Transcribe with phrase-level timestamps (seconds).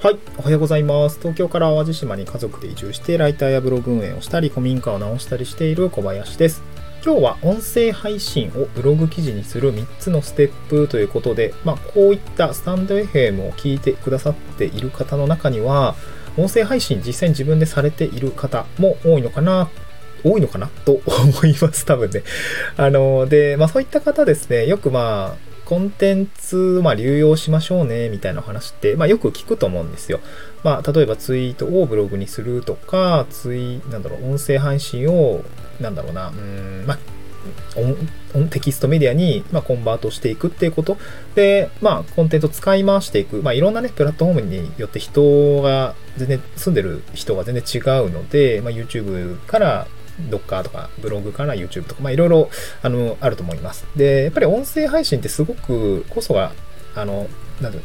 [0.00, 1.18] はい、おはようございます。
[1.18, 6.62] 東京から淡路島に家族で移住して、ライターやブログ運営をしたり、古民家を直したりしている小林です。
[7.04, 15.96] 今日は音声配信をブログ記事にする3つのステップということで、まあ、こういったスタンド FM を聞いてくださっている方の中には、
[16.36, 19.68] 音声配信実際に自分でされている方も多いのかな
[20.22, 22.22] 多いのかなと思います、多分ね。
[22.76, 30.18] あの、で、まあそういった方ですね、よくまあ、コンテンツ、まあ、流用しましょうね、みたいな話って、まあ、よく聞くと思うんですよ。
[30.64, 35.44] まあ、例えばツイートをブログにするとか、ツイ、なんだろう、音声配信を、
[35.78, 36.98] なんだろうな、うん、まあ、
[38.48, 40.96] テキストメディアに、まコンバートしていくっていうこと。
[41.34, 43.42] で、まあ、コンテンツを使い回していく。
[43.42, 49.86] まあ、いろんなね、プラットフォームによって人が、全然、住んでる人が全然違うので、まあ、YouTube から
[50.30, 52.50] ドッカーとか、ブログから YouTube とか、まあいろいろ、
[52.82, 53.86] あの、あると思います。
[53.96, 56.52] で、やっぱり音声配信ってすごくコストが、
[56.94, 57.28] あの、
[57.60, 57.84] なんていう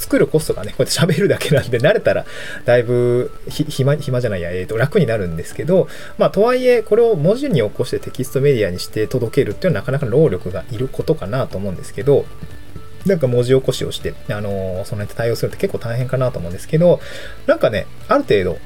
[0.00, 2.24] 作るコストがね、こうやって喋るだけなんで、慣れたら、
[2.64, 12.24] だいぶ、暇、暇じゃないや、えっ、ー、と、楽になるんですけど、まあ、とはいえ、これを文字に起こしてテキストメディアにして届けるっていうのはなかなか労力がいることかなと思うんですけど、
[13.04, 17.00] なんか文字起こしをして、あのー、そのやって対応するって結構大変かなと思うんですけど、
[17.46, 18.58] なんかね、ある程度、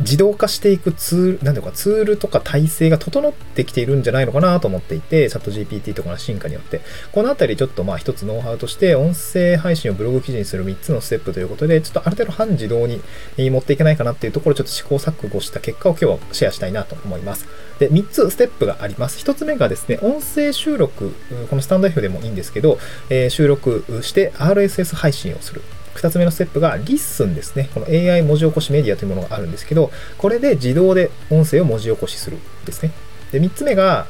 [0.00, 6.80] 自動化していくツール、なんていうか、ツールとか体制が整ってきているんじゃないのかなと思っていて、チャット GPT とかの進化によって。
[7.12, 13.00] このあたりちょっとまあ一つノウハウとして、音声配信をブログ記事にする3つのステップということで、ちょっとある程度半自動に
[13.36, 17.46] 持っていけないかなっていうところをちょっと試行錯誤した結果を今日はシェアしたいなと思います。
[17.78, 19.22] で、3つステップがあります。
[19.24, 21.14] 1つ目がですね、音声収録、
[21.50, 22.78] このスタンド F でもいいんですけど、
[23.10, 25.62] えー、収録して RSS 配信をする。
[25.94, 27.70] 2つ目のステップがリッスンですね。
[27.74, 32.92] この AI 文字起こしメディアというものがあるんですけど、これで自動で音声を文字起こしするですね。
[33.32, 34.06] で、3つ目が、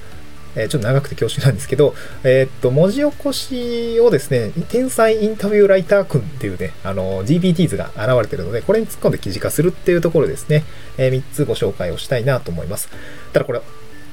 [0.57, 10.65] えー、ちょっと長くて恐縮なんですけど、えー、っと、文字起こしをですね、天才インタビューライター君っていうね、あの、GPTs が現れてるので、これに突っ込んで記事化するっていうところですね、
[10.99, 12.89] えー、3つご紹介をしたいなと思います。
[13.33, 13.61] ただこれ、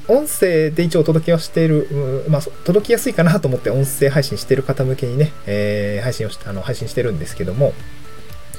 [0.08, 7.74] 音声で一応お届けはしている、まあ、届きやすいかなと思って音声配信している方向けにね、えー、配信をしあの配信してるんですけども、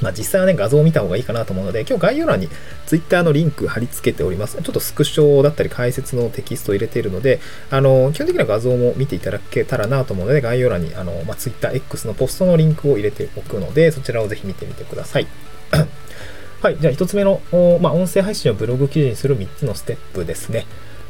[0.02, 2.48] まあ、実際はね、画像を見た方がいいかなと思うので、今日概要欄に
[2.86, 4.56] Twitter のリンク貼り付けております。
[4.56, 15.26] ちょっとスクショだったり解説のテキストを入れているので、あの、基本的な画像も見ていただけたらなと思うので、概要欄にあの、まあ、TwitterX のポストのリンクを入れておくので、そちらをぜひ見てみてください。
[16.62, 16.76] はい。
[16.80, 17.40] じゃあ、一つ目の、
[17.80, 20.66] まあ、音声配信をブログ記事にする3つのステップですね。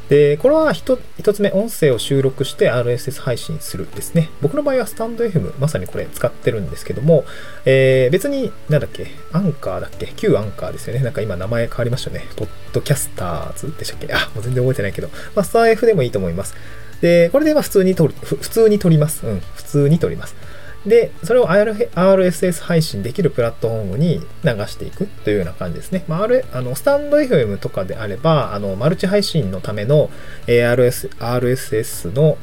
[0.09, 4.29] で、これは一つ目、音声を収録して RSS 配信するですね。
[4.41, 7.25] 僕の場合はスタンド FM、まさにこれ使ってるんですけども、
[7.65, 11.01] えー、別に、なんだっけ、アンカーだっけ旧アンカーですよね。
[11.01, 12.25] なんか今名前変わりましたね。
[12.35, 14.11] ポッドキャスターズでしたっけ？
[14.11, 16.55] あ、もう全然覚えてないけど、まあ、スター F でもいいと思います。
[17.01, 19.25] で、これでまあ普通に撮る、普通に撮ります。
[19.27, 20.35] うん、普通に撮ります。
[20.85, 26.05] で、それを RSS 配信できるプラットフォームに流していくというような感じですね。
[26.07, 30.09] まあ、R、あのスタンド FM とかであれば、あの、マルチ配信のための
[30.47, 32.37] RS RSS の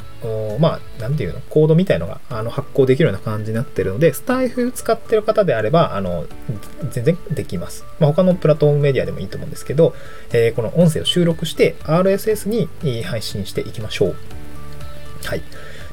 [0.59, 6.27] まあ、なんていうの、コードみたいのがあの発行できるような感じになってるので、スタイフ使ってる方であれば、あの、
[6.91, 7.85] 全然できます。
[8.01, 9.95] まあ、他のプラットフォームメディアでもいいと思うんですけど、
[10.33, 14.17] えー、この音声を収録して RSS に配信していきましょう。
[15.25, 15.43] はい。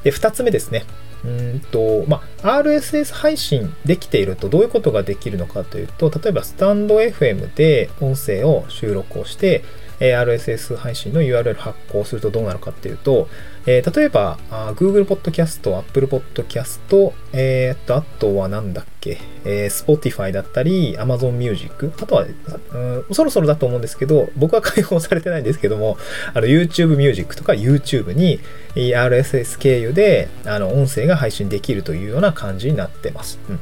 [0.02, 0.84] で、二つ目ですね。
[1.24, 9.64] うんと、まあ、RSS 配信できているとどういうことができるのかというと、例えばスタンド FM で音声を収録をして、
[10.00, 13.28] え RSS 配信の URL 発行するとどうなるかっていうと、
[13.66, 14.38] えー、例えば、
[14.76, 22.78] Google Podcast、Apple Podcast、えー、っと、あとはなんだっけ、えー、Spotify だったり、Amazon Music、あとは、う
[23.10, 25.96] ん、そろそろだと思うんですけど、僕は開放されてないんですけども、
[26.34, 28.40] あの、YouTube Music とか YouTube に
[28.74, 33.38] RSS 経由で、あの、音声が配信できるというような感じになってます。
[33.48, 33.60] うん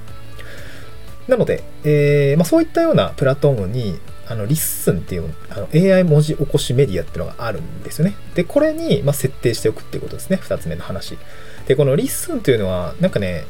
[1.29, 8.15] なので、えーまあ、そういったようなプラットフォームにあの、リッスンっていうあの AI 文字起こしメディアっていうのがあるんですよね。
[8.35, 10.39] で、これに、まあ、設定しておくっていうことですね。
[10.41, 11.19] 二つ目の話。
[11.67, 13.45] で、このリッスンっていうのは、なんかね、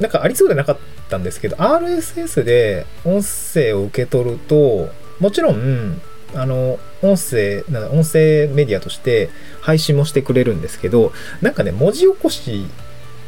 [0.00, 0.78] なんかありそうでなかっ
[1.08, 4.90] たんですけど、RSS で音声を受け取ると、
[5.20, 6.00] もちろん、
[6.34, 12.66] あの、音声、なん音声メディアとして配信もしてくれるんですけど、なんかね、文字起こし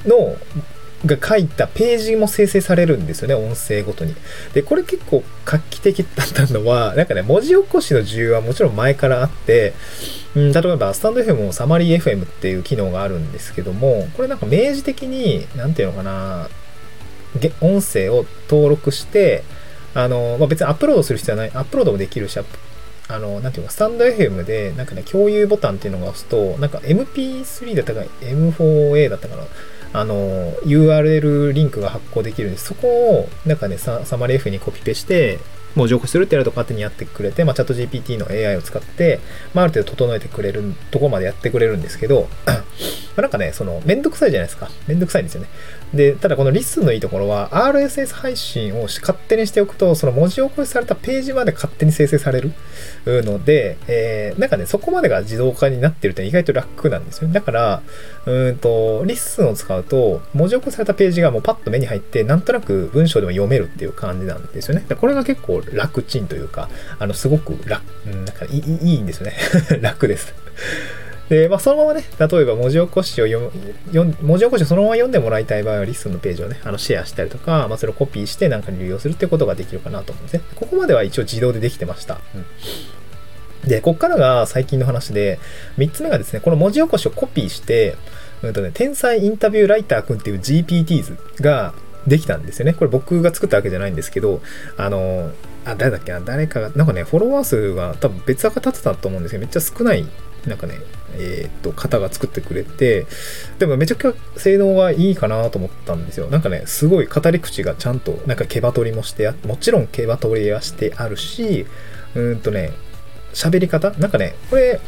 [0.07, 0.37] の
[1.07, 4.15] が書いたページも生成されるんですよね、音声ごとに。
[4.53, 9.75] で、これ結構画期的だったのは、なんかね、文字起こしの需要はもちろん前からあって、
[10.35, 16.49] うん、例えば、スタンド FM もサマリー FM っていう機能があるんですけども、これなんか明示的に、なんていうのかな、
[17.61, 19.45] 音声を登録して、
[19.95, 22.39] あの、まあ、別にアップロードする必要はない、アップロードもできるし、
[23.07, 29.43] あの、なんていうか、スタンド FM で、なんかね、共有ボタンっていうのが押すと、なんか MP3 だったか M4A だったかな
[29.95, 35.39] あの、URL リンクが発行できるんで、そこを、なんかね、ササマリ F にコピペして、
[35.77, 39.21] もう情報するってやると勝手にやってくれて、まあ、チャット GPT の AI を使って、
[39.55, 42.29] まあ、ある程度整えてくれるとこまでやってくれるんですけど、
[43.17, 44.71] まあなんかね、その、めんどくさいじゃないですか。
[44.87, 45.49] めんどくさいんですよね。
[45.95, 52.53] で、ただこのリスンのいいところは、RSS 配信を勝手にしておくと、その文字起こしされたページまで勝手に生成される
[53.07, 57.35] ので、えー、なんかね、そこまでが自動化になってるって意外と楽なんですよね。
[57.35, 57.83] だから、
[58.27, 64.85] うんと、リスンを使うと、文字起こしされたページがもうパッと目に入って、なんとなく文章でも読めるっていう感じなんですよね。
[64.97, 66.69] これが結構楽ちんというか、
[66.99, 69.35] あの、すごく楽、うんなんかいいいいんですよね。
[69.81, 70.35] 楽です。
[71.29, 73.51] で、まあ、そのままね、例えば文字起こしを読
[73.95, 80.43] む、文字起こしをそのまま読んでもらいたい場合は、リスンのページをね、あのシェアしたりとか、まあ、それをコピーしてなんかに利用するってことができるかなと思うんですね。
[80.55, 82.21] ここまでは一応自動でできてました。
[83.63, 85.39] うん、で、こっからが最近の話で、
[85.79, 87.97] 3つ目がですね、この文字起こしをコピーして、
[88.43, 91.73] うんとね、天才インタビューライターくんっていう GPTs が
[92.07, 92.75] できたんですよね。
[92.75, 94.43] これ僕が作ったわけじゃないんですけど、
[94.77, 95.33] あの、
[95.65, 100.07] あ、誰だっけな誰かが、なんかね、フォロワー数が多分別アカ立ってたと思うんですけど、めっちゃ少ない
[100.47, 100.79] なんかね、
[101.19, 103.07] えっ、と、方が作ってくれて、
[103.59, 106.27] でもめちゃくちゃ性能がいいかなと思ったんですよ。
[106.27, 111.67] なんかね、すごい語り口がちゃんと、なんか毛羽取りもしてあもちろん毛羽取りはしてあるし、
[112.15, 112.73] うんとね、
[113.35, 113.91] 喋り方？
[113.93, 114.81] なんかね、これ、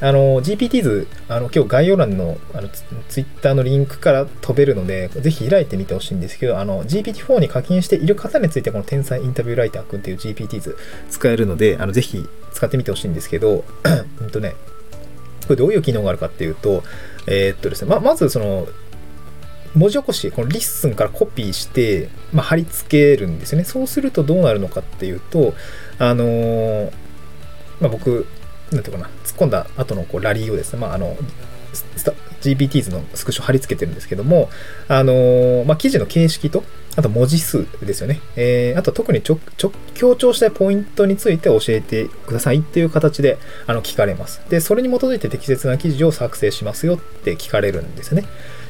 [0.00, 10.76] あの、 GPTs、あの、今日概要欄の、あの、ツイッターのリンクから飛べるので、ぜひ開いてみてほしいんですけど、あの、GPT-4 に課金している方について、この天才インタビューライターくんっていう GPT 図
[11.08, 13.64] 使えるので、あの、ぜひ使ってみてほしいんですけど、
[14.20, 14.56] うんとね、
[15.46, 16.82] これどういう機能があるかっていうと、
[17.26, 18.66] えー、っとですね、ままずその、
[19.74, 23.64] 文字起こし、このリッスンからコピーして、まあ、貼り付けるんですよね。
[23.64, 25.54] そうするとどうなるのかっていうと、
[25.98, 26.92] あのー、
[27.80, 28.26] まあ、僕、
[28.70, 31.16] なんていうかな、突っ込んだ後のこうラリーをですね、まあ、あの、
[32.42, 34.50] GPTs のスクショ貼り付けてるんですけども、
[34.88, 38.20] あのー、まあ、記事の形式と、あと文字数ですよね。
[38.36, 44.42] えー、あと特にちょちょ強調したいポイントについて教えてくださいっていう形であの聞かれます。
[44.50, 48.26] で、それに基づいて適切な記事を作成しますよって聞かれるんですよね。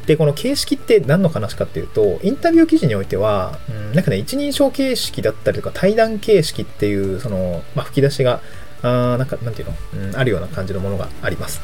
[0.06, 8.40] で、この形式って何の話かっていうと、インタビュー記事においては、うん、なんかね、一人称形式だったりとか、対談形式っていう、その、まあ、吹き出しが、
[8.82, 9.74] あなんか、なんていうの、
[10.10, 11.60] うん、あるような感じのものがあります。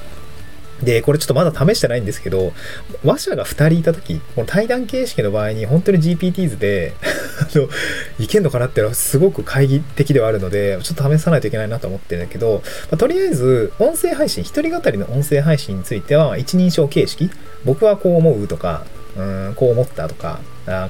[0.82, 2.52] で、これちょっとまだ試してないんですけど、
[3.04, 6.94] 話者が2人いたとき、この対談形式の場合に本当に GPTs で
[7.40, 7.68] あの、
[8.18, 17.30] いけんのかなっていうのはすごく懐疑的ではあるので、ちょっと試さないといけないなと思ってるんだけど、まあ、とりあえず、音声配信、一人語りの音声配信については、一人称形式、
[17.64, 18.84] 僕はこう思うとか、
[19.16, 20.40] うん、こう思ったとか、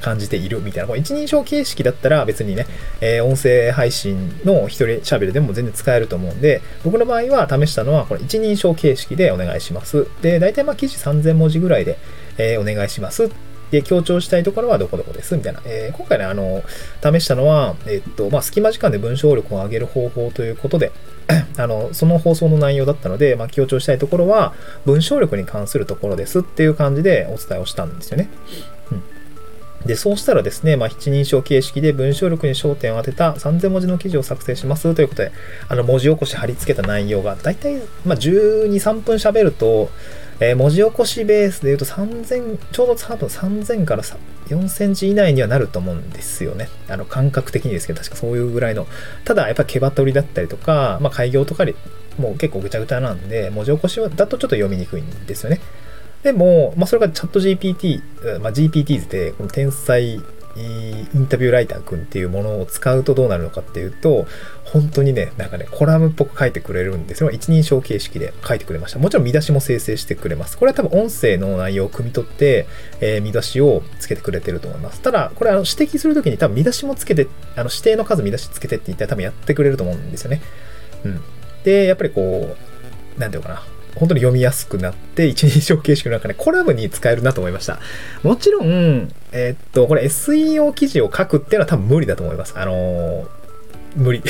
[0.01, 2.67] 感じているみたいな、こ一人称形式だったら別にね、
[3.01, 10.07] えー、音声配信の一人喋りでも全然使えると思うんで、僕の場合は試したのはこれ一人称形式でお願いします。
[10.23, 11.99] で、大体まあ記事3000文字ぐらいで、
[12.39, 13.31] えー、お願いします
[13.71, 15.61] で、強調したいところはどこどこです、みたいな。
[15.65, 16.63] えー、今回ね、あの、
[17.03, 20.91] 試したのは、えっと、まあ、隙間時間で文章力を上げる方法ということで、
[21.59, 24.55] あの、その放送の内容だったので、まあ、強調したいところは、
[24.87, 28.31] 文章力に関するところですっていう感じでお伝えをしたんですよね。
[29.87, 35.33] で、そうしたらですね、まあ、七人称形式で文章力に焦点を当てた3000文字の記事を作成しますということで、
[35.69, 39.91] あの、文字起こし貼り付けた内容が、だいたい、まあ、12、3分喋ると、
[40.41, 46.69] えー、文字起こしベースで言うと3000、ちょうど多分3000から4センチ以内にはなると思うんですよね。
[46.89, 48.87] あの、感覚的にですけど、確かそういうぐらいの。
[49.25, 51.75] ただ、やっぱ毛羽取りだったりとか、まあ、開業とかで
[52.19, 55.61] もう結構ぐちゃぐちゃなんで、文字起こしだとちょっと読みにくいんですよね。
[56.23, 60.21] でも、まあ、それがチャット GPT、まあ、GPTs で、この天才
[60.59, 64.27] インタビューライターくんっていうものを使うとどうなるのかっていうと、
[64.65, 67.31] 本当にね、なんかね、コラムっぽく書いてくれるんですよ。
[67.31, 68.99] 一人称形式で書いてくれました。
[68.99, 70.59] もちろん見出しも生成してくれます。
[70.59, 72.67] これは多分音声の内容を汲み取って、
[73.01, 75.01] えー、見出しをつけてくれてると思います。
[75.01, 80.43] ただ、これあの指摘するときに多分見出しもつけて、あの指定の数見出しつけてって言ったら多分やってくれると思うんですよね。
[81.05, 81.21] うん。
[81.65, 82.57] で、やっぱりこ
[83.17, 83.78] う、なんていうかな。
[83.99, 87.79] 本当に読みやすくなって、一人称形式の中でコラムに使えるなと思いました。
[88.23, 92.55] もちろん、えー、っと、これ SEO 記事を書くっていうのは多分無理だと思います。
[92.57, 93.27] あのー、
[93.97, 94.23] 無理。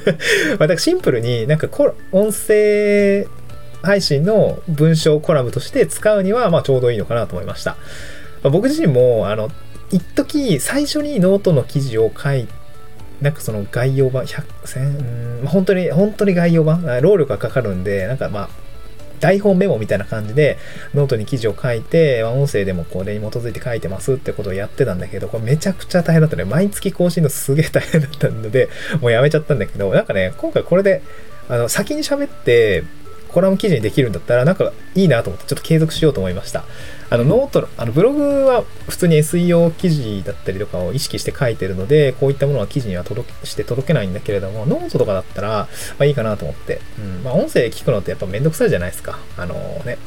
[0.58, 1.68] 私シンプルになんか
[2.12, 3.26] 音声
[3.82, 7.72] 配信の文章コラムとして使うには、まあちょうどいいのかなと思いました。
[8.42, 9.50] まあ、僕自身も、あの、
[9.90, 12.64] 一時最初にノートの記事を書いて、
[13.20, 18.48] なんかその概要版、100、1000、本当に、本当に概要版、労力がかかるんで、なんかまあ、
[19.20, 20.58] 台本メモみたいな感じで、
[20.94, 26.44] ノートに記事を書いて、音声でもこれに基づいて書いてますってことをやってたんだけど、これめちゃくちゃ大変だったね。
[26.44, 28.68] 毎月更新のすげえ大変だったので、
[29.00, 31.02] もうやめちゃったんだけど、なんかね、今回これで、
[31.48, 32.84] あの、先に喋って、
[33.34, 36.64] コラム記事にできるんだったら、なんかいいなと思ってちょっと継続しようと思いました。
[37.10, 46.80] あの、ノートあの、ブログは普通に SEO 記事だったりとかを意識して書いてるので、こういったものは記事には届け、して届けないんだけれども、ノートとかだったら、まあいいかなと思って。
[46.98, 47.24] うん。
[47.24, 49.18] まあ音声聞くのってやっぱめんどくさいじゃないですか。
[49.36, 49.98] あのね、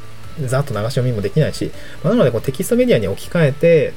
[0.45, 1.71] ざっと流し読みもできないし、
[2.03, 3.93] まあ、なのでこうテキストメディアに置き換えて、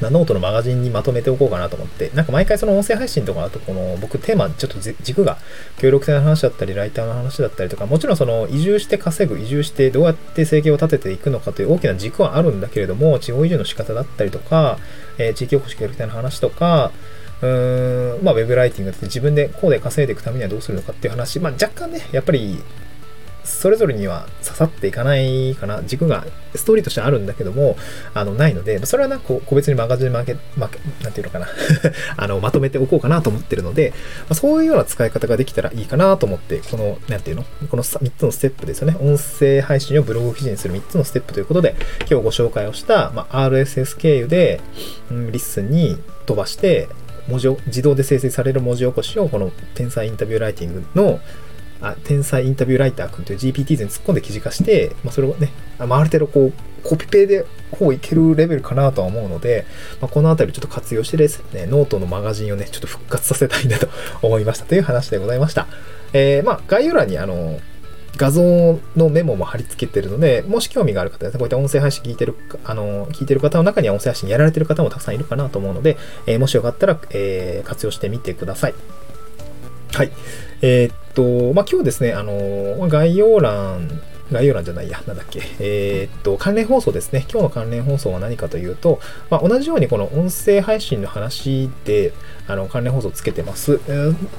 [0.00, 5.38] ノートのマガジンにまとめておこうかなと思って、なんか毎回その音声配信とかだと、この僕テーマちょっと軸が
[5.78, 14.78] 協力隊の話だったり、ライターの話だったりとか、もちろんその移住して稼ぐ、移住してどうやって生計を立てていくのかという大きな軸はあるんだけれども、地方移住の仕方だったりとか、
[15.18, 16.92] えー、地域おこし協力隊の話とか、
[17.42, 22.62] うーん、まあ、ウェブライティングだって自分でこうで稼いでいくためにはどうするのかっていう話、まあ、若干ね、やっぱり
[23.44, 25.82] それぞれには刺さっていかないかな。
[25.82, 27.76] 軸がストーリーとしてあるんだけども、
[28.14, 31.48] あの、ないので、それはなんか個別にマガジンマーケ、マーケ、なんていうのかな
[32.16, 33.92] あの、まとめておこうかなと思ってるので、
[34.28, 37.44] ま、そういうような使い方ができたらいいかなと思って、この、なんていうの？
[37.68, 38.96] この3つのステップですよね。
[39.00, 41.74] 音声配信をブログ記事にする3つのステップということで、
[42.10, 44.60] 今日ご紹介をした、まあ、RSS 経由で、
[45.10, 46.88] うん、 LISTEN に飛ばして、
[47.28, 51.20] 文字を、自動で生成される文字起こしを、この天才インタビューライティングの
[51.80, 59.66] あ天才インタビューライター君という GPT 図に突っ込んで記事化して、まあ、それをね、まあ、ある程度こう、コピペでほぼいけるレベルかなとは思うので、
[60.00, 63.88] まあ、このあたりちょっと活用してですね、ノートのマガジンをね、ちょっと復活させたいなと
[64.22, 65.66] 思いましたという話でございました。
[66.12, 67.60] えー、まあ、概要欄にあの、
[68.16, 72.34] 画像のメモも貼り付けてるので、もし興味がある方ですね、こういった音声配信聞いてる、
[72.64, 75.96] あの、聞いてる方の中には音声配信やられてる方もたくさんいるかなと思うので、
[76.26, 78.74] えー、もしよかったら、えー、活用してみてください。
[79.92, 80.12] はい。
[80.62, 84.00] えー、と、まあ、今日ですね、あの、概要欄、
[84.32, 85.42] 概要欄じゃないや、なんだっけ。
[85.58, 87.26] えー、っと、関連放送ですね。
[87.30, 92.12] 今日の関連放送は何かというと、まあ、同じようにこの音声配信の話で、
[92.46, 93.80] あの、関連放送をつけてます。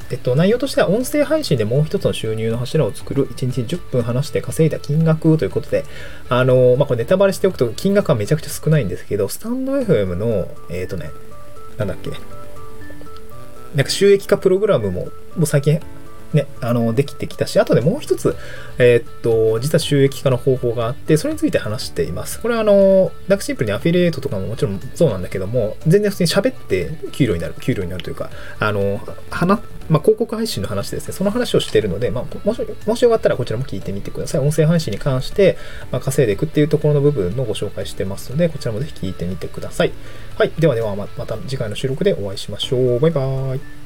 [0.10, 5.84] えっと、内容としては音声配信でもう一つの収入の柱を作る、1日10分話して稼いだ金額ということで、
[6.30, 11.12] あの、まあ、これネタバレしておくと金額はめちゃくちゃ少ないんですけど、スタンド FM の、えー、っとね、
[11.78, 12.12] なんだっけ。
[13.76, 15.82] なんか収益化プログラムも、もう最近
[16.34, 18.36] ね、あの、できてきたし、あとでもう一つ、
[18.78, 22.40] えー、っと、実は収益化の方法があって、それについて話しています。
[22.40, 29.60] これはあの、なんかシンプルにアフィリエイトとかももちろんそうなんだけども、全然普通に喋って給料になる、給料になるというか、あの、話、
[29.90, 31.14] まあ、広告配信の話ですね。
[31.14, 34.42] その話をしているので、まあ、もし、もしよかったらこちらも聞いてみてください。
[34.42, 35.58] 音声配信に関して、
[35.92, 39.92] まあ、稼いでいくっていうところの部分のご紹介してますので、こちらもぜひ聞いてみてください。
[40.38, 40.52] はい。
[40.58, 43.00] ではでは、また次回の収録でお会いしましょう。
[43.00, 43.81] バイバーイ。